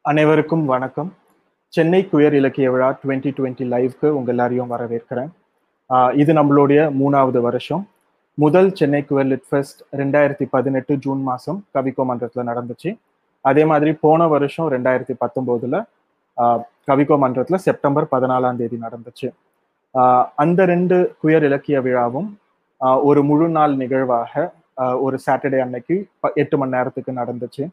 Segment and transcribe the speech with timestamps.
[0.00, 1.14] அனைவருக்கும் வணக்கம்.
[1.68, 5.30] சென்னை குயர் இலக்கிய விழா டுவெண்ட்டி டுவெண்ட்டி லைவ்க்கு உங்க எல்லாரையும் வரவேற்கிறேன்.
[5.90, 7.88] ஆஹ் இது நம்மளுடைய மூணாவது வருஷம்.
[8.34, 12.98] முதல் சென்னை குயர் லிட் ஃபெஸ்ட் ரெண்டாயிரத்தி பதினெட்டு ஜூன் மாதம் கவிக்கோ மன்றத்தில் நடந்துச்சு.
[13.40, 15.84] அதே மாதிரி போன வருஷம் ரெண்டாயிரத்தி பத்தொம்போதில்
[16.86, 19.32] கவிக்கோ மன்றத்தில் செப்டம்பர் பதினாலாம் தேதி நடந்துச்சு.
[20.42, 22.28] அந்த ரெண்டு குயர் இலக்கிய விழாவும்
[23.08, 24.52] ஒரு முழு நாள் நிகழ்வாக
[25.06, 25.96] ஒரு சாட்டர்டே அன்னைக்கு
[26.42, 27.64] எட்டு மணி நேரத்துக்கு நடந்துச்சு.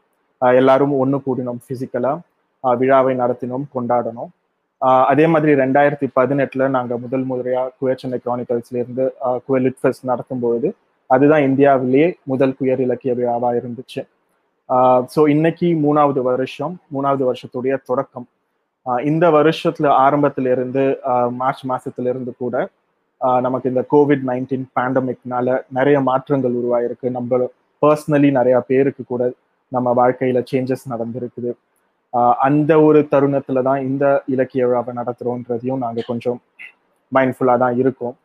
[0.42, 2.12] எல்லாரும் ஒன்று கூடினோம் ஃபிசிக்கலா
[2.80, 4.30] விழாவை நடத்தினோம் கொண்டாடணும்
[5.12, 9.04] அதே மாதிரி ரெண்டாயிரத்தி பதினெட்டுல நாங்க முதல் முறையா குயர் சென்னை கிரானிக்கல்ஸ்ல இருந்து
[9.46, 10.74] குயர் லிட் ஃபெஸ்ட் நடத்தும்
[11.10, 14.02] அதுதான் இந்தியாவிலேயே முதல் குயர் இலக்கிய விழாவா இருந்துச்சு.
[15.14, 18.26] ஸோ இன்னைக்கு மூணாவது வருஷம் மூணாவது வருஷத்துடைய தொடக்கம்.
[19.04, 20.82] இந்த வருஷத்துல ஆரம்பத்துல இருந்து
[21.30, 22.54] மார்ச் மாசத்துல இருந்து கூட
[23.40, 27.10] நமக்கு இந்த கோவிட் நைன்டீன் பேண்டமிக்னால நிறைய மாற்றங்கள் உருவாயிருக்கு.
[27.10, 27.48] நம்ம
[27.82, 29.22] பர்சனலி நிறைய பேருக்கு கூட
[29.72, 31.50] நம்ம வாழ்க்கையில சேஞ்சஸ் நடந்திருக்குது.
[32.38, 36.38] அந்த ஒரு தருணத்துல தான் இந்த இலக்கிய விழாவை நடத்துறோன்றதையும் நாங்கள் கொஞ்சம்
[37.12, 38.16] மைண்ட்ஃபுல்லாக தான் இருக்கோம்.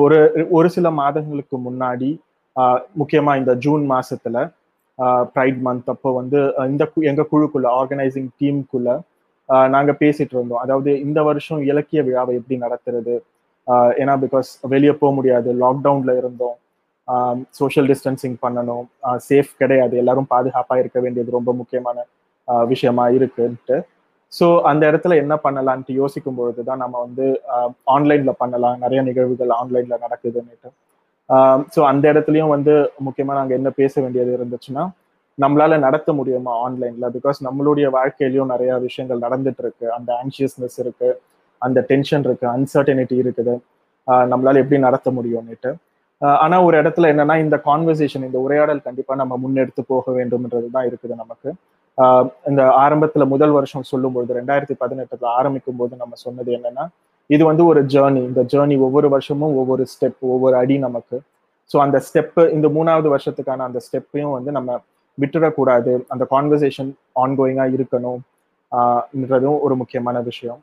[0.00, 0.18] ஒரு
[0.50, 2.10] ஒரு சில மாதங்களுக்கு முன்னாடி
[2.94, 4.38] முக்கியமாக இந்த ஜூன் மாசத்துல
[5.34, 6.38] ப்ரைட் மந்த் அப்போ வந்து
[6.68, 8.90] இந்த கு- குழுக்குள்ள ஆர்கனைசிங் டீமுக்குள்ள
[9.74, 10.62] நாங்க பேசிட்டு இருந்தோம்.
[10.64, 13.14] அதாவது இந்த வருஷம் இலக்கிய விழாவை எப்படி நடத்துறது?
[14.02, 15.50] ஏன்னா பிகாஸ் வெளியே போக முடியாது.
[15.64, 16.56] லாக்டவுன்ல இருந்தோம்.
[17.58, 18.84] சோஷியல் டிஸ்டன்சிங் பண்ணணும்.
[19.28, 19.94] சேஃப் கிடையாது.
[20.02, 21.96] எல்லாரும் பாதுகாப்பா இருக்க வேண்டியது ரொம்ப முக்கியமான
[22.72, 23.76] விஷயமா இருக்குன்ட்டு.
[24.32, 27.26] ஸோ அந்த இடத்துல என்ன பண்ணலான்ட்டு யோசிக்கும் பொழுது தான் நம்ம வந்து
[27.94, 28.78] ஆன்லைன்ல பண்ணலாம்.
[28.84, 30.70] நிறைய நிகழ்வுகள் ஆன்லைன்ல நடக்குதுன்னுட்டு.
[31.74, 32.72] ஸோ அந்த இடத்துலையும் வந்து
[33.06, 34.84] முக்கியமா நாங்கள் என்ன பேச வேண்டியது இருந்துச்சுன்னா
[35.38, 37.06] நம்மளால நடத்த முடியுமா ஆன்லைன்ல?
[37.16, 41.08] பிகாஸ் நம்மளுடைய வாழ்க்கையிலயும் நிறைய விஷயங்கள் நடந்துட்டு இருக்கு அந்த ஆன்சியஸ்னஸ் இருக்கு
[41.62, 43.54] அந்த டென்ஷன் இருக்கு அன்சர்டனிட்டி இருக்குது.
[44.32, 45.70] நம்மளால எப்படி நடத்த முடியும்னுட்டு.
[46.44, 51.14] ஆனா ஒரு இடத்துல என்னன்னா இந்த கான்வர்சேஷன் இந்த உரையாடல் கண்டிப்பா நம்ம முன்னெடுத்து போக வேண்டும்ன்றது தான் இருக்குது
[51.22, 51.50] நமக்கு.
[52.50, 56.84] இந்த ஆரம்பத்துல முதல் வருஷம் சொல்லும்போது ரெண்டாயிரத்தி பதினெட்டுல ஆரம்பிக்கும் போது நம்ம சொன்னது என்னன்னா
[57.30, 61.16] இது வந்து ஒரு ஜேர்னி இந்த ஜேர்னி ஒவ்வொரு வருஷமும் ஒவ்வொரு ஸ்டெப் ஒவ்வொரு அடி நமக்கு.
[61.70, 64.78] ஸோ அந்த ஸ்டெப் இந்த மூணாவது வருஷத்துக்கான அந்த ஸ்டெப்பையும் வந்து நம்ம
[65.22, 65.92] விட்டுறக்கூடாது.
[66.12, 66.90] அந்த கான்வர்சேஷன்
[67.22, 68.20] ஆன்கோயிங்காக இருக்கணும்
[69.16, 70.60] என்றதும் ஒரு முக்கியமான விஷயம்.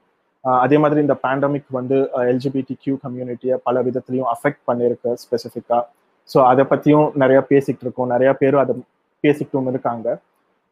[0.63, 1.97] அதே மாதிரி இந்த பேண்டமிக் வந்து
[2.31, 5.83] எல்ஜிபிடி கியூ கம்யூனிட்டியை பல விதத்துலையும் அஃபெக்ட் பண்ணியிருக்கு ஸ்பெசிஃபிக்காக
[6.29, 8.11] ஸோ அதை பற்றியும் நிறையா பேசிகிட்டு இருக்கோம்.
[8.13, 8.73] நிறையா பேரும் அதை
[9.23, 10.07] பேசிக்கிட்டும் இருக்காங்க.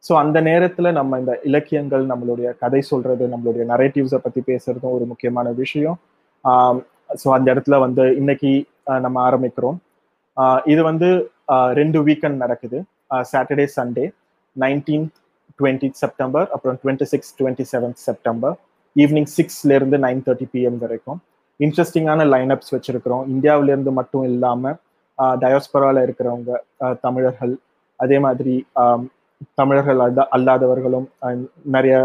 [0.04, 5.48] ஸோ அந்த நேரத்தில் நம்ம இந்த இலக்கியங்கள் நம்மளுடைய கதை சொல்கிறது நம்மளுடைய நரேட்டிவ்ஸை பற்றி பேசுறதும் ஒரு முக்கியமான
[5.62, 5.98] விஷயம்.
[7.22, 8.52] ஸோ அந்த இடத்துல வந்து இன்னைக்கு
[9.04, 9.78] நம்ம ஆரம்பிக்கிறோம்.
[10.72, 11.08] இது வந்து
[11.80, 12.78] ரெண்டு வீக்கெண்ட் நடக்குது.
[13.30, 14.04] Saturday Sunday
[14.56, 15.16] nineteenth
[15.58, 18.54] twenty September அப்புறம் twenty six twenty seventh September
[18.96, 21.18] evening சிக்ஸ்ல இருந்து நைன் தேர்ட்டி பிஎம் வரைக்கும்.
[21.60, 23.24] இன்ட்ரெஸ்டிங்கான லைனப்ஸ் வச்சிருக்கிறோம்.
[23.34, 24.78] இந்தியாவிலேருந்து மட்டும் இல்லாமல்
[25.42, 26.50] டயோஸ்பரால இருக்கிறவங்க
[27.06, 27.52] தமிழர்கள்
[28.00, 28.54] அதே மாதிரி
[29.60, 31.06] தமிழர்கள் அல்ல அல்லாதவர்களும்
[31.76, 31.96] நிறைய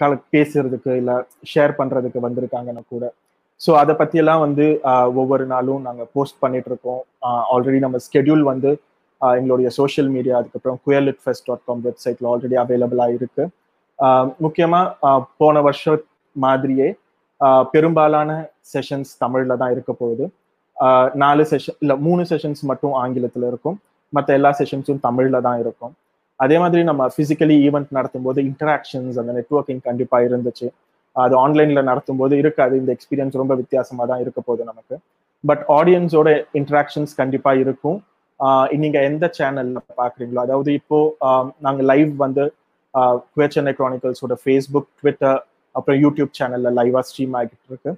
[0.00, 1.16] கல பேசுறதுக்கு இல்லை
[1.52, 3.04] ஷேர் பண்ணுறதுக்கு வந்திருக்காங்கன்னா கூட.
[3.60, 4.66] ஸோ அதை பற்றியெல்லாம் வந்து
[5.22, 7.00] ஒவ்வொரு நாளும் நாங்கள் போஸ்ட் பண்ணிட்டு இருக்கோம்.
[7.54, 8.70] ஆல்ரெடி நம்ம ஸ்கெடியூல் வந்து
[9.38, 13.44] எங்களுடைய சோஷியல் மீடியா அதுக்கப்புறம் queer lit fest dot com வெப்சைட்ல ஆல்ரெடி அவைலபிளாக இருக்கு
[14.44, 16.02] முக்கியமாக போன வருஷம்
[16.44, 16.88] மாதிரியே
[17.72, 18.30] பெரும்பாலான
[18.72, 20.24] செஷன்ஸ் தமிழில் தான் இருக்க போகுது.
[21.22, 23.76] நாலு செஷன் இல்லை மூணு செஷன்ஸ் மட்டும் ஆங்கிலத்தில் இருக்கும்.
[24.16, 25.92] மற்ற எல்லா செஷன்ஸும் தமிழில் தான் இருக்கும்.
[26.44, 30.68] அதே மாதிரி நம்ம ஃபிசிக்கலி ஈவெண்ட் நடத்தும் போது இன்டராக்ஷன்ஸ் அந்த நெட்ஒர்க்கிங் கண்டிப்பாக இருந்துச்சு.
[31.16, 32.74] அது ஆன்லைனில் நடத்தும் போது இருக்காது.
[32.80, 34.96] இந்த எக்ஸ்பீரியன்ஸ் ரொம்ப வித்தியாசமாக தான் இருக்க போகுது நமக்கு.
[35.44, 36.28] பட் ஆடியன்ஸோட
[36.60, 37.98] இன்ட்ராக்ஷன்ஸ் கண்டிப்பாக இருக்கும்.
[38.82, 40.98] நீங்க எந்த சேனல்ல பாக்குறீங்களோ அதாவது இப்போ
[41.66, 42.44] நாங்க லைவ் வந்து
[43.32, 45.40] குவேர் சென்னை கிரானிக்கல்ஸோட ஃபேஸ்புக் ட்விட்டர்
[45.74, 47.90] அப்புறம் யூடியூப் சேனல்ல லைவா ஸ்ட்ரீம் ஆகிட்டு இருக்கு.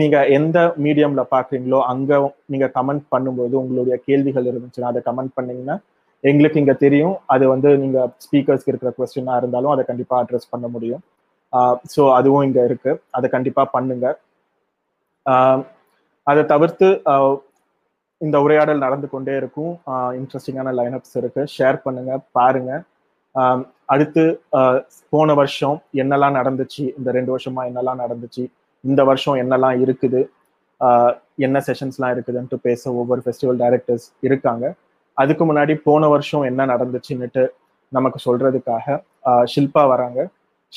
[0.00, 2.18] நீங்க எந்த மீடியம்ல பாக்குறீங்களோ அங்க
[2.52, 5.76] நீங்க கமெண்ட் பண்ணும்போது உங்களுடைய கேள்விகள் இருந்துச்சுன்னா அதை கமெண்ட் பண்ணீங்கன்னா
[6.24, 7.14] எங்களுக்கு இங்க தெரியும்.
[7.34, 11.02] அது வந்து நீங்க ஸ்பீக்கர்ஸ்க்கு இருக்கிற கொஸ்டினா இருந்தாலும் அதை கண்டிப்பா அட்ரஸ் பண்ண முடியும்.
[11.94, 12.92] ஸோ அதுவும் இங்க இருக்கு.
[13.18, 14.06] அதை கண்டிப்பா பண்ணுங்க.
[16.26, 16.88] அதை தவிர்த்து
[18.24, 19.80] இந்த உரையாடல் நடந்து கொண்டே இருக்கும்.
[19.86, 21.44] இன்ட்ரெஸ்டிங்கான லைனப்ஸ் இருக்கு.
[21.58, 22.82] ஷேர் பண்ணுங்க பாருங்க.
[23.34, 26.84] ஆஹ் அடுத்து ஆஹ் போன வருஷம் என்னெல்லாம் நடந்துச்சு?
[26.98, 28.50] இந்த ரெண்டு வருஷமா என்னெல்லாம் நடந்துச்சு?
[28.80, 30.20] இந்த வருஷம் என்னெல்லாம் இருக்குது?
[30.80, 34.74] ஆஹ் என்ன செஷன்ஸ்லாம் இருக்குதுன்ட்டு பேச ஒவ்வொரு ஃபெஸ்டிவல் டைரக்டர்ஸ் இருக்காங்க.
[35.12, 37.48] அதுக்கு முன்னாடி போன வருஷம் என்ன நடந்துச்சுன்னுட்டு
[37.88, 38.86] நமக்கு சொல்றதுக்காக
[39.24, 40.28] ஆஹ் ஷில்பா வராங்க.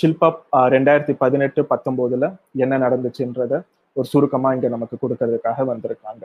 [0.01, 0.28] ஷில்பா
[0.75, 3.62] ரெண்டாயிரத்தி பதினெட்டு பத்தொன்பதுல என்ன நடந்துச்சுன்றத
[3.94, 6.24] ஒரு சுருக்கமா இங்க நமக்கு கொடுக்கறதுக்காக வந்திருக்காங்க.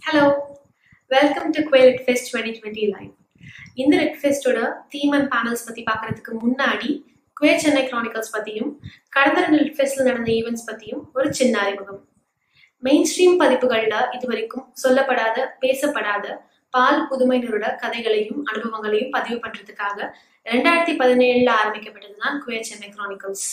[0.00, 0.22] Hello
[1.10, 3.10] welcome to queer lit fest twenty twenty live
[3.76, 6.90] இந்த ரெட் ஃபெஸ்டோட தீம் அண்ட் பேனல்ஸ் பற்றி பார்க்கறதுக்கு முன்னாடி
[7.36, 8.70] குவே சென்னை கிரானிக்கல்ஸ் பற்றியும்
[9.08, 12.00] கடந்த ரெண்டு லிட்ஃபெஸ்ட்ல நடந்த ஈவெண்ட்ஸ் பற்றியும் ஒரு சின்ன அறிமுகம்.
[12.82, 16.26] மெயின் ஸ்ட்ரீம் பதிப்புகளில் இதுவரைக்கும் சொல்லப்படாத பேசப்படாத
[16.74, 19.98] பால் புதுமையினரோட கதைகளையும் அனுபவங்களையும் பதிவு பண்ணுறதுக்காக
[20.46, 23.48] ரெண்டாயிரத்தி பதினேழுல ஆரம்பிக்கப்பட்டதுதான் குவே சென்னை கிரானிக்கல்ஸ்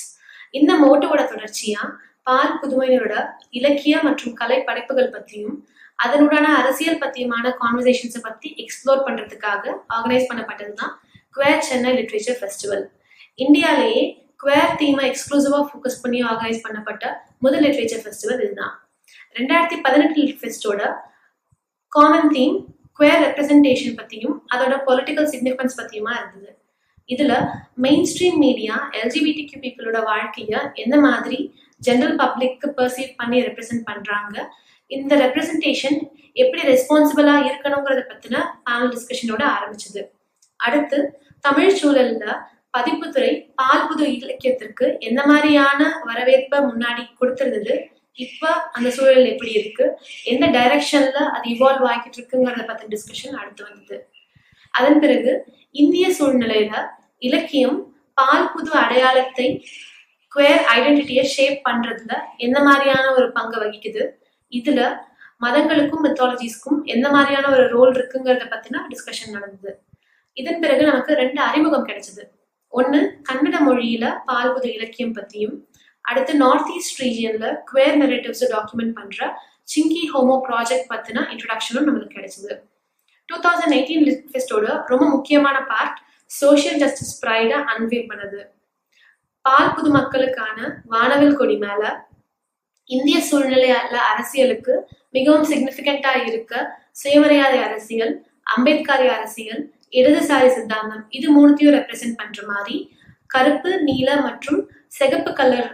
[0.51, 1.81] இந்த மோட்டோவோட தொடர்ச்சியா
[2.23, 3.15] பால் புதுமையினரோட
[3.49, 5.57] இலக்கிய மற்றும் கலை படைப்புகள் பற்றியும்
[5.99, 9.63] அதனுடான அரசியல் பத்தியமான கான்வர்சேஷன்ஸை பத்தி எக்ஸ்ப்ளோர் பண்றதுக்காக
[9.95, 10.93] ஆர்கனைஸ் பண்ணப்பட்டது தான்
[11.35, 12.85] குவேர் சென்னை லிட்ரேச்சர் ஃபெஸ்டிவல்
[13.39, 14.01] இந்தியாலேயே
[14.39, 17.05] குவேர் தீமை எக்ஸ்க்ளூசிவா ஃபோக்கஸ் பண்ணி ஆர்கனைஸ் பண்ணப்பட்ட
[17.41, 18.75] முதல் லிட்ரேச்சர் ஃபெஸ்டிவல் இதுதான்.
[19.35, 20.81] ரெண்டாயிரத்தி பதினெட்டு லிட் ஃபெஸ்டோட
[21.91, 22.55] காமன் தீம்
[22.99, 26.51] குவேர் ரெப்ரசன்டேஷன் பத்தியும் அதோட பொலிட்டிக்கல் சிக்னிஃபிகன்ஸ் பத்தியுமா இருந்தது.
[27.09, 27.33] இதுல
[27.85, 31.39] mainstream media LGBT Q பீப்புளோட வாழ்க்கைய எந்த மாதிரி
[31.81, 34.37] ஜென்ரல் பப்ளிக்கு பர்சீவ் பண்ணி ரெப்ரசென்ட் பண்றாங்க
[34.91, 35.97] இந்த ரெப்ரசன்டேஷன்
[36.41, 40.01] எப்படி ரெஸ்பான்சிபிளா இருக்கணுங்கிறத பத்தின பேனல் டிஸ்கஷனோட ஆரம்பிச்சது.
[40.59, 40.97] அடுத்து
[41.45, 42.25] தமிழ் சூழல்ல
[42.77, 47.73] பதிப்புத்துறை பால் புது இலக்கியத்திற்கு எந்த மாதிரியான வரவேற்பை முன்னாடி கொடுத்திருந்தது?
[48.17, 49.85] இப்ப அந்த சூழல் எப்படி இருக்கு?
[50.23, 53.97] எந்த டைரக்ஷன்ல அது இவால்வ் ஆகிட்டு இருக்குங்கிறத பத்தின டிஸ்கஷன் அடுத்து வந்தது.
[54.73, 55.31] அதன் பிறகு
[55.75, 56.73] இந்திய சூழ்நிலையில
[57.27, 57.77] இலக்கியம்
[58.17, 59.47] பால் புது அடையாளத்தை
[60.35, 64.03] குவேர் ஐடென்டிட்டியை ஷேப் பண்றதுல எந்த மாதிரியான ஒரு பங்கு வகிக்குது?
[64.51, 64.81] இதுல
[65.41, 69.71] மதங்களுக்கும் மெத்தாலஜிஸ்க்கும் எந்த மாதிரியான ஒரு ரோல் இருக்குங்கிறத பத்தின டிஸ்கஷன் நடந்தது.
[70.37, 72.23] இதன் பிறகு நமக்கு ரெண்டு அறிமுகம் கிடைச்சது.
[72.73, 72.99] ஒன்னு
[73.29, 75.55] கன்னட மொழியில பால்புத இலக்கியம் பத்தியும்
[76.05, 79.29] அடுத்து நார்த் ஈஸ்ட் ரீஜியன்ல குவேர் நெரேட்டிவ்ஸ் டாக்குமெண்ட் பண்ற
[79.73, 82.51] சிங்கி ஹோமோ ப்ராஜெக்ட் பத்தின இன்ட்ரடக்ஷனும் நம்மளுக்கு கிடைச்சது.
[83.29, 85.99] டூ தௌசண்ட் எயிட்டீன் ஃபெஸ்டோட ரொம்ப முக்கியமான பார்ட்
[86.41, 88.39] சோசியல் ஜஸ்டிஸ் ப்ரைட அன்வீல் பண்ணது.
[89.45, 90.57] பால் புது மக்களுக்கான
[90.93, 91.83] வானவில் கொடி மேல
[92.89, 94.73] இந்திய சூழ்நிலையில அரசியலுக்கு
[95.17, 96.53] மிகவும் சிக்னிபிகண்டா இருக்க
[97.01, 98.13] சுயமரியாதை அரசியல்
[98.55, 99.61] அம்பேத்கரிய அரசியல்
[99.99, 102.77] இடதுசாரி சித்தாந்தம் இது மூணுத்தையும் ரெப்ரசென்ட் பண்ற மாதிரி
[103.33, 104.59] கருப்பு நீல மற்றும்
[104.97, 105.69] சிகப்பு கலர்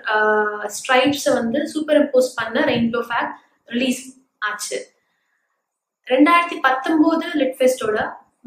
[0.78, 3.32] ஸ்ட்ரைப்ஸை வந்து சூப்பர் இம்போஸ் பண்ண ரெயின்போ ஃபேக்
[3.70, 4.02] ரிலீஸ்
[4.42, 4.78] ஆச்சு.
[6.08, 8.00] ரெண்டாயிரத்தி பத்தொன்பது லிட்ஃபெஸ்டோட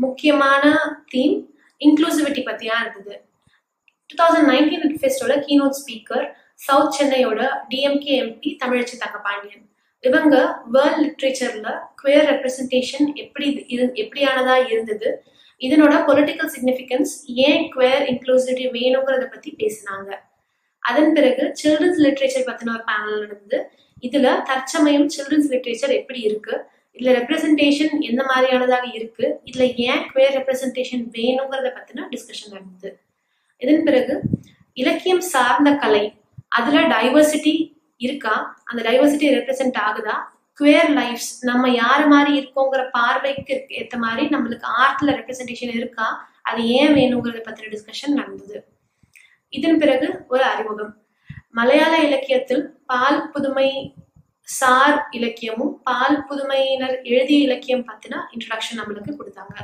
[0.04, 0.64] முக்கியமான
[1.12, 1.36] தீம்
[1.80, 3.14] இன்க்ளூசிவிட்டி பத்தியா இருந்தது.
[4.10, 6.26] டூ தௌசண்ட் நைன்டீன் லிட்ஃபெஸ்டோட கீனோட் ஸ்பீக்கர்
[6.58, 7.40] சவுத் சென்னையோட
[7.70, 9.64] டிஎம்கே எம்பி தமிழச்சி தங்கபாண்டியன்.
[10.04, 10.36] இவங்க
[10.74, 11.68] வேர்ல்ட் லிட்ரேச்சர்ல
[12.00, 15.08] குயர் ரெப்ரசன்டேஷன் எப்படி இரு எப்படியானதா இருந்தது
[15.60, 17.12] இதனோட பொலிட்டிக்கல் சிக்னிஃபிகன்ஸ்
[17.46, 20.10] ஏன் குயர் இன்க்ளூசிவிட்டி வேணுங்கிறத பத்தி பேசினாங்க.
[20.82, 23.58] அதன் பிறகு சில்ட்ரன்ஸ் லிட்ரேச்சர் பத்தின ஒரு பேனல் நடந்தது.
[24.06, 26.54] இதுல தற்சமயம் சில்ட்ரன்ஸ் லிட்ரேச்சர் எப்படி இருக்கு
[26.96, 32.92] இதுல ரெப்ரசன்டேஷன் எந்த மாதிரியானதாக இருக்கு இதுல ஏன் குயர் ரெப்ரசன்டேஷன் வேணுங்கிறத பத்தின டிஸ்கஷன் நடந்தது.
[33.62, 34.14] இதன் பிறகு
[34.82, 36.06] இலக்கியம் சார்ந்த கலை
[36.48, 37.54] அதுல டைவர்சிட்டி
[37.96, 38.34] இருக்கா?
[38.64, 40.16] அந்த டைவர்சிட்டி ரெப்ரசென்ட் ஆகுதா?
[40.60, 46.28] குவேர் லைஃப்ஸ் நம்ம யார் மாதிரி இருக்கோங்கிற பார்வைக்கு ஏத்த மாதிரி நம்மளுக்கு ஆர்ட்ல ரெப்ரசன்டேஷன் இருக்கா?
[46.42, 48.68] அது ஏன் வேணுங்கிறத பத்தின டிஸ்கஷன் நடந்தது.
[49.48, 50.92] இதன் பிறகு ஒரு அறிமுகம்.
[51.50, 53.94] மலையாள இலக்கியத்தில் பால் புதுமை
[54.42, 59.56] சார் இலக்கியமும் பால் புதுமையினர் எழுதிய இலக்கியம் பத்தின இன்ட்ரடக்ஷன் நம்மளுக்கு கொடுத்தாங்க.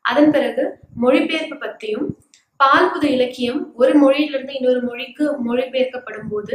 [0.00, 0.64] அதன் பிறகு
[0.94, 2.06] மொழிபெயர்ப்பு பத்தியும்
[2.60, 6.54] பால்புது இலக்கியம் ஒரு மொழியிலிருந்து இன்னொரு மொழிக்கு மொழிபெயர்க்கப்படும் போது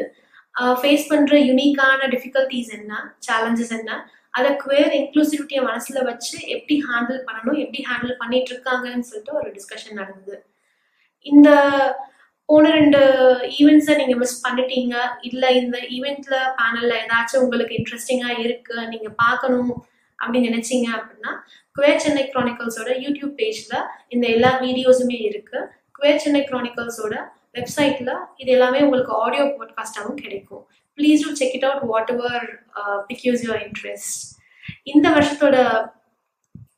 [0.76, 2.94] ஃபேஸ் பண்ற யுனிக்கான டிஃபிகல்டிஸ் என்ன
[3.28, 3.92] சேலஞ்சஸ் என்ன
[4.34, 10.00] அதை குவேர் இன்க்ளூசிவிட்டியை மனசுல வச்சு எப்படி ஹேண்டில் பண்ணணும் எப்படி ஹேண்டில் பண்ணிட்டு இருக்காங்கன்னு சொல்லிட்டு ஒரு டிஸ்கஷன்
[10.02, 10.36] நடந்தது.
[11.26, 11.50] இந்த
[12.50, 13.00] போன ரெண்டு
[13.60, 19.72] ஈவெண்ட்ஸை நீங்கள் மிஸ் பண்ணிட்டீங்க இல்லை இந்த ஈவெண்ட்ல பேனலில் ஏதாச்சும் உங்களுக்கு இன்ட்ரெஸ்டிங்காக இருக்கு நீங்கள் பார்க்கணும்
[20.20, 21.32] அப்படின்னு நினைச்சீங்க அப்படின்னா
[21.76, 27.16] குவேர் சென்னை க்ரானிக்கல்ஸோட யூடியூப் பேஜில் இந்த எல்லா வீடியோஸுமே இருக்குது குவேர் சென்னை க்ரானிக்கல்ஸோட
[27.54, 30.64] வெப்சைட்ல இது எல்லாமே உங்களுக்கு ஆடியோ பாட்காஸ்டாகவும் கிடைக்கும்.
[30.98, 32.46] Please do check it out whatever
[33.10, 34.22] piques your interest
[34.84, 35.58] இந்த வருஷத்தோட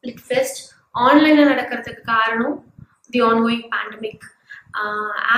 [0.07, 0.59] லிட் ஃபெஸ்ட்
[0.95, 2.57] ஆன்லைனில் நடக்கிறதுக்கு காரணம்
[3.11, 4.25] the ongoing pandemic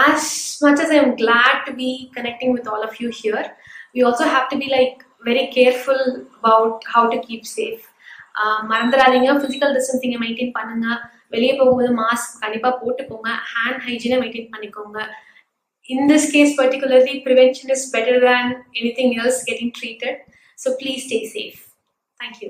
[0.04, 0.32] as
[0.62, 3.48] much as I am glad to be connecting with all of you here
[3.96, 6.06] we also have to be like very careful
[6.40, 7.84] about how to keep safe
[8.72, 11.00] மறந்துடாதீங்க physical டிஸ்டன்சிங்கை maintain பண்ணுங்கள்
[11.36, 13.32] வெளியே போகும்போது mask கண்டிப்பாக போட்டுக்கோங்க.
[13.54, 15.00] Hand ஹைஜீனை maintain பண்ணிக்கோங்க.
[15.94, 18.46] In this case particularly prevention is better than
[18.80, 20.16] anything else getting treated.
[20.62, 21.60] So please stay safe.
[22.22, 22.50] Thank you.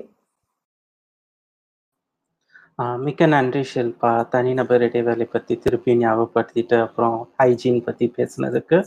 [3.04, 4.10] மிக்க நன்றி ஷில்பா.
[4.32, 8.78] தனிநபர் இடைவேளை பற்றி திருப்பி ஞாபகப்படுத்திட்டு அப்புறம் ஹைஜீன் பற்றி பேசுனதுக்கு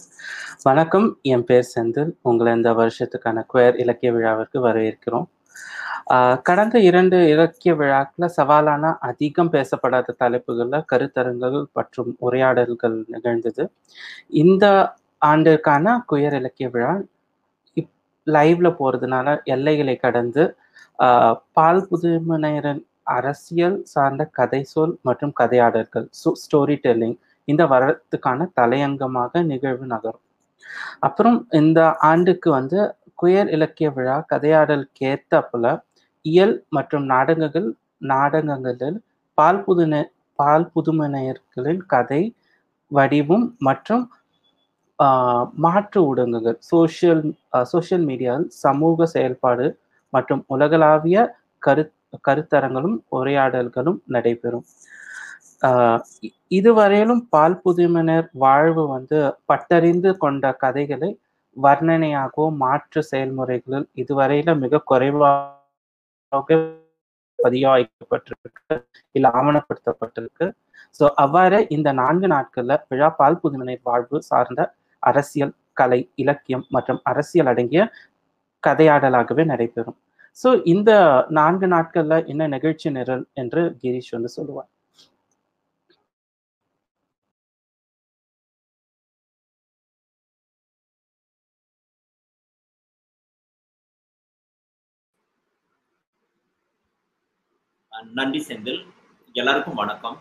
[0.68, 1.08] வணக்கம்.
[1.34, 2.12] என் பேர் செந்தில்.
[2.30, 5.28] உங்களை இந்த வருஷத்துக்கான குயர் இலக்கிய விழாவிற்கு வரவேற்கிறோம்.
[6.48, 13.64] கடந்த இரண்டு இலக்கிய விழாக்களில் சவாலான அதிகம் பேசப்படாத தலைப்புகளில் கருத்தரங்கள் மற்றும் உரையாடல்கள் நிகழ்ந்தது.
[14.42, 14.66] இந்த
[15.22, 16.94] ஆண்டிற்கான குயர் இலக்கிய விழா
[17.78, 17.92] இப்
[18.28, 20.44] லைவ்ல போறதுனால எல்லைகளை கடந்து
[21.58, 22.82] பால் புதுமனையரன்
[23.18, 26.06] அரசியல் சார்ந்த கதை சொல் மற்றும் கதையாடல்கள்
[26.42, 30.26] ஸ்டோரி டெல்லிங் இந்த வரத்துக்கான தலையங்கமாக நிகழ்வு நகரும்.
[31.08, 32.80] அப்புறம் இந்த ஆண்டுக்கு வந்து
[33.22, 35.66] குயர் இலக்கிய விழா கதையாடலுக்கு ஏத்தாப்புல
[36.26, 37.68] இயல் மற்றும் நாடகங்கள்
[38.12, 38.98] நாடகங்களில்
[39.38, 39.96] பால் புதுன
[40.40, 42.22] பால் புதுமனையர்களின் கதை
[42.92, 44.04] வடிவம் மற்றும்
[45.00, 47.22] ஆஹ், மாற்று ஊடகங்கள் சோஷியல்
[47.70, 49.66] சோஷியல் மீடியாவில் சமூக செயல்பாடு
[50.14, 51.18] மற்றும் உலகளாவிய
[51.62, 51.84] கரு
[52.24, 54.66] கருத்தரங்களும் உரையாடல்களும் நடைபெறும்.
[55.68, 56.00] ஆஹ்
[56.52, 59.18] இதுவரையிலும் பால் புதுமையினர் வாழ்வு வந்து
[59.50, 61.10] பட்டறிந்து கொண்ட கதைகளை
[61.58, 66.50] வர்ணனையாகவோ மாற்று செயல்முறைகளில் இதுவரையில மிக குறைவாக
[67.40, 68.76] பதிவாய்க்கப்பட்டிருக்கு
[69.16, 70.46] இல்ல ஆவணப்படுத்தப்பட்டிருக்கு.
[71.00, 74.62] சோ அவ்வாறு இந்த நான்கு நாட்கள்ல விழா பால் புதுமையினர் வாழ்வு சார்ந்த
[75.04, 77.84] அரசியல் கலை இலக்கியம் மற்றும் அரசியல் அடங்கிய
[78.64, 79.98] கதையாடலாகவே நடைபெறும்.
[80.38, 80.92] ஸோ இந்த
[81.40, 84.70] நான்கு நாட்கள்ல என்ன நிகழ்ச்சி நிரல் என்று கிரீஷ் வந்து சொல்லுவார்.
[98.18, 98.80] நன்றி செந்தில்.
[99.34, 100.18] எல்லாருக்கும் வணக்கம்.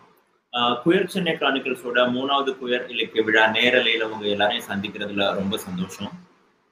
[0.83, 6.11] குயர் சென்னை கிரானிக்கல்ஸோட மூணாவது குயர் இலக்கிய விழா நேரலையில உங்க எல்லாரையும் சந்திக்கிறதுல ரொம்ப சந்தோஷம்.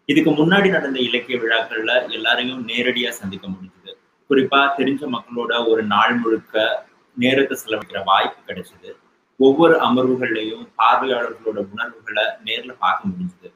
[0.05, 3.91] இதுக்கு முன்னாடி நடந்த இலக்கிய விழாக்கள்ல எல்லாரையும் நேரடியா சந்திக்க முடிஞ்சது.
[4.29, 6.85] குறிப்பா தெரிஞ்ச மக்களோட ஒரு நாள் முழுக்க
[7.17, 8.91] நேரத்தை செலவிக்கிற வாய்ப்பு கிடைச்சது.
[9.37, 13.51] ஒவ்வொரு அமர்வுகள்லையும் பார்வையாளர்களோட உணர்வுகளை நேர்ல பார்க்க முடிஞ்சது.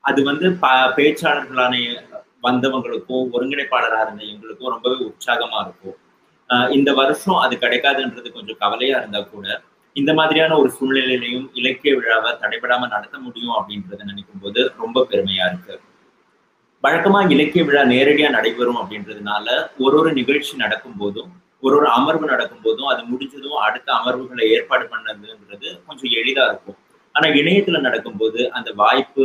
[0.00, 1.74] அது வந்து ப பேச்சாளர்களான
[2.42, 5.98] வந்தவங்களுக்கும் ஒருங்கிணைப்பாளராக இருந்த எங்களுக்கும் ரொம்பவே உற்சாகமா இருக்கும்.
[6.70, 9.46] இந்த வருஷம் அது கிடைக்காதுன்றது கொஞ்சம் கவலையா இருந்தா கூட
[9.96, 15.74] இந்த மாதிரியான ஒரு சூழ்நிலையிலையும் இலக்கிய விழாவை தடைபடாம நடத்த முடியும் அப்படின்றத நினைக்கும் போது ரொம்ப பெருமையா இருக்கு.
[16.84, 19.46] வழக்கமா இலக்கிய விழா நேரடியா நடைபெறும் அப்படின்றதுனால
[19.78, 21.30] ஒரு ஒரு நிகழ்ச்சி நடக்கும் போதும்
[21.62, 26.78] ஒரு ஒரு அமர்வு நடக்கும் போதும் அது முடிஞ்சதும் அடுத்த அமர்வுகளை ஏற்பாடு பண்ணதுன்றது கொஞ்சம் எளிதா இருக்கும்.
[27.14, 29.24] ஆனா இணையத்துல நடக்கும்போது அந்த வாய்ப்பு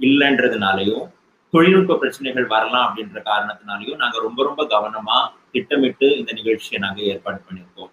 [0.00, 1.04] இல்லைன்றதுனாலையும்
[1.50, 5.18] தொழில்நுட்ப பிரச்சனைகள் வரலாம் அப்படின்ற காரணத்தினாலையும் நாங்க ரொம்ப ரொம்ப கவனமா
[5.52, 7.92] திட்டமிட்டு இந்த நிகழ்ச்சியை நாங்க ஏற்பாடு பண்ணியிருக்கோம்.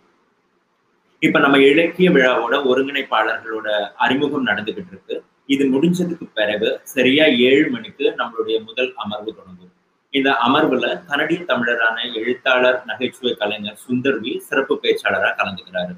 [1.20, 5.24] இப்ப நம்ம இலக்கிய விழாவோட ஒருங்கிணைப்பாளர்களோட அறிமுகம் நடந்துகிட்டு இருக்கு.
[5.46, 9.72] இது முடிஞ்சதுக்கு பிறகு சரியா ஏழு மணிக்கு நம்மளுடைய முதல் அமர்வு தொடங்கும்.
[10.10, 15.94] இந்த அமர்வுல கனடிய தமிழரான எழுத்தாளர் நகைச்சுவை கலைஞர் சுந்தர்வி சிறப்பு பேச்சாளரா கலந்துக்கிறாரு.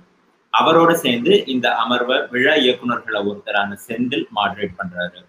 [0.53, 5.19] அவரோட சேர்ந்து இந்த அமர்வை விழா இயக்குனர்களை ஒருத்தரான செந்தில் மாடரேட் பண்றாரு.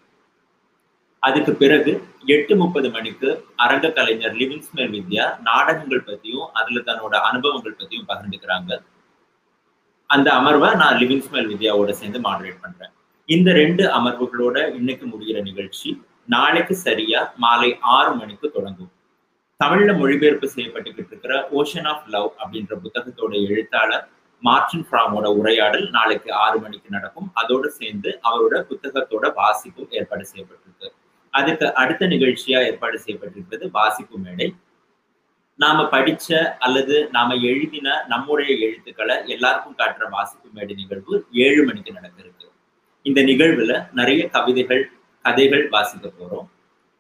[1.28, 1.92] அதுக்கு பிறகு
[2.34, 3.28] எட்டு முப்பது மணிக்கு
[3.64, 8.72] அரங்க கலைஞர் லிவிங்ஸ்மெல் வித்யா நாடகங்கள் பத்தியும் அதுல தன்னோட அனுபவங்கள் பத்தியும் பகிர்ந்துக்கிறாங்க.
[10.10, 12.92] அந்த அமர்வை நான் லிவிங்ஸ்மேல் வித்யாவோட சேர்ந்து மாடரேட் பண்றேன்.
[13.28, 15.90] இந்த ரெண்டு அமர்வுகளோட இன்னைக்கு முடிகிற நிகழ்ச்சி
[16.34, 18.92] நாளைக்கு சரியா மாலை ஆறு மணிக்கு தொடங்கும்.
[19.60, 24.04] தமிழ்ல மொழிபெயர்ப்பு செய்யப்பட்டுக்கிட்டு இருக்கிற ஓஷன் ஆஃப் லவ் அப்படின்ற புத்தகத்தோட எழுத்தாளர்
[24.42, 27.28] மார்டின் ஃப்ராமோட உரையாடல் நாளைக்கு ஆறு மணிக்கு நடக்கும்.
[27.40, 30.88] அதோட சேர்ந்து அவரோட புத்தகத்தோட வாசிப்பும் ஏற்பாடு செய்யப்பட்டிருக்கு.
[31.38, 34.48] அதுக்கு அடுத்த நிகழ்ச்சியா ஏற்பாடு செய்யப்பட்டிருக்கிறது வாசிப்பு மேடை.
[35.58, 41.14] நாம படிச்ச அல்லது நாம எழுதின நம்முடைய எழுத்துக்களை எல்லாருக்கும் காட்டுற வாசிப்பு மேடை நிகழ்வு
[41.44, 42.48] ஏழு மணிக்கு நடக்க இருக்கு
[43.06, 44.84] இந்த நிகழ்வுல நிறைய கவிதைகள்
[45.24, 46.46] கதைகள் வாசிக்க போறோம்.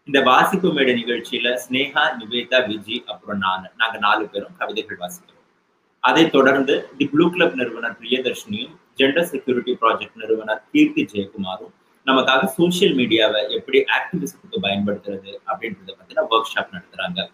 [0.08, 3.64] இந்த வாசிப்பு மேடை நிகழ்ச்சியில ஸ்னேகா நிவேதா விஜி அப்புறம் நான்.
[3.80, 5.42] நாங்க நாலு பேரும் கவிதைகள் வாசிக்கிறோம்.
[6.04, 11.72] அதைத் தொடர்ந்து தி ப்ளூ கிளப் நிறுவனர் பிரியதர்ஷினியும் ஜெண்டர் செக்யூரிட்டி ப்ராஜெக்ட் நிறுவனர் கீர்த்தி ஜெயக்குமாரும்
[12.06, 17.30] நமக்காக சோசியல் மீடியாவை எப்படி ஆக்டிவிசத்துக்கு பயன்படுத்துறது அப்படின்றத பத்தின ஒர்க் ஷாப் நடத்துறாங்க.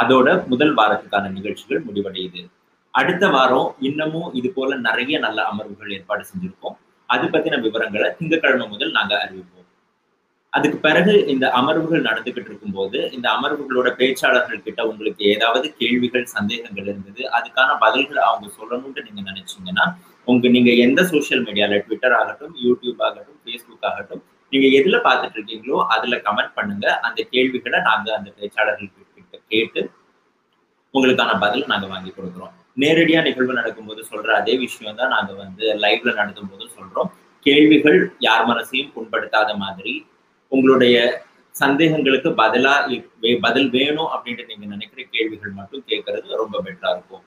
[0.00, 2.50] அதோட முதல் வாரத்துக்கான நிகழ்ச்சிகள் முடிவடையுது.
[2.90, 6.76] அடுத்த வாரம் இன்னமும் இது போல நிறைய நல்ல அமர்வுகள் ஏற்பாடு செஞ்சிருக்கோம்.
[7.06, 9.55] அது பத்தின விவரங்களை திங்கட்கிழமை முதல் நாங்க அறிவிப்போம்.
[10.52, 17.22] அதுக்கு பிறகு இந்த அமர்வுகள் நடந்துகிட்டு இருக்கும்போது இந்த அமர்வுகளோட பேச்சாளர்கள் கிட்ட உங்களுக்கு ஏதாவது கேள்விகள் சந்தேகங்கள் இருந்தது
[17.38, 19.86] அதுக்கான பதில்கள் அவங்க சொல்லணும்னு நீங்க நினைச்சீங்கன்னா
[20.28, 24.22] உங்க நீங்க எந்த சோஷியல் மீடியால ட்விட்டர் ஆகட்டும் யூடியூப் ஆகட்டும் ஃபேஸ்புக் ஆகட்டும்
[24.52, 26.86] நீங்க எதுல பார்த்துட்டு இருக்கீங்களோ அதுல கமெண்ட் பண்ணுங்க.
[27.06, 29.80] அந்த கேள்விகளை நாங்க அந்த பேச்சாளர்கள் கிட்ட கேட்டு
[30.94, 32.52] உங்களுக்கான பதில் நாங்க வாங்கி கொடுக்குறோம்.
[32.82, 37.08] நேரடியா நிகழ்வு நடக்கும்போது சொல்ற அதே விஷயம் தான் நாங்க வந்து லைவ்ல நடத்தும் போதும் சொல்றோம்.
[37.46, 39.94] கேள்விகள் யார் மனசையும் புண்படுத்தாத மாதிரி
[40.52, 40.96] உங்களுடைய
[41.54, 42.74] சந்தேகங்களுக்கு பதிலா
[43.46, 47.24] பதில் வேணும் அப்படின்ட்டு நீங்க நினைக்கிற கேள்விகள் மட்டும் கேட்கறது ரொம்ப பெட்டரா இருக்கும்.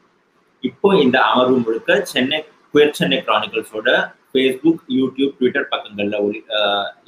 [0.64, 2.40] இப்போ இந்த அமர்வு முழுக்க சென்னை
[2.74, 3.90] குயர் சென்னை கிரானிக்கல்ஸோட
[4.32, 6.40] ஃபேஸ்புக் யூடியூப் ட்விட்டர் பக்கங்கள்ல ஒளி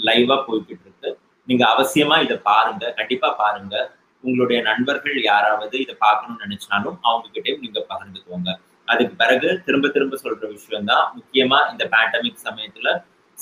[0.07, 1.09] லைவா போய்கிட்டு இருக்கு
[1.47, 3.75] நீங்க அவசியமா இதை பாருங்க கண்டிப்பா பாருங்க.
[4.23, 8.49] உங்களுடைய நண்பர்கள் யாராவது இதை பார்க்கணும்னு நினைச்சாலும் அவங்க கிட்டேயும் நீங்க பகிர்ந்துக்கோங்க.
[8.87, 12.89] அதுக்கு பிறகு திரும்ப திரும்ப சொல்ற விஷயம் தான் முக்கியமா இந்த பேண்டமிக் சமயத்துல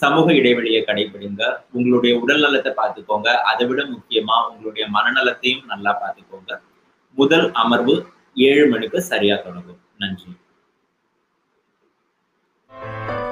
[0.02, 1.44] சமூக இடைவெளியை கடைபிடிங்க.
[1.78, 3.30] உங்களுடைய உடல் நலத்தை பார்த்துக்கோங்க.
[3.52, 6.52] அதை விட முக்கியமா உங்களுடைய மனநலத்தையும் நல்லா பார்த்துக்கோங்க.
[7.22, 7.96] முதல் அமர்வு
[8.50, 9.82] ஏழு மணிக்கு சரியா தொடங்கும்.
[10.04, 10.32] நன்றி.